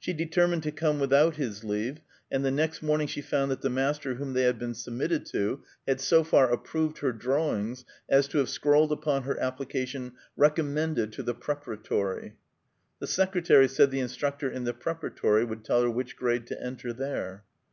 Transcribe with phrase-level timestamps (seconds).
[0.00, 3.70] She determined to come without his leave, and the next morning she found that the
[3.70, 8.38] master whom they had been submitted to had so far approved her drawings as to
[8.38, 12.34] have scrawled upon her application, "Recommended to the Preparatory."
[12.98, 16.92] The secretary said the instructor in the Preparatory would tell her which grade to enter
[16.92, 17.44] there.